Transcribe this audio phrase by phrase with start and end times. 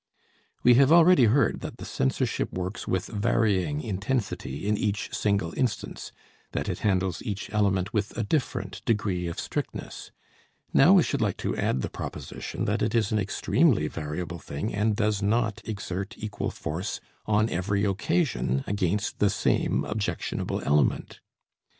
[0.63, 6.11] We have already heard that the censorship works with varying intensity in each single instance,
[6.53, 10.09] that it handles each element with a different degree of strictness;
[10.73, 14.73] now we should like to add the proposition that it is an extremely variable thing
[14.73, 21.19] and does not exert equal force on every occasion against the same objectionable element.